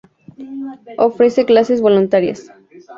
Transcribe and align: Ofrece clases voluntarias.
Ofrece 0.97 1.45
clases 1.45 1.79
voluntarias. 1.79 2.51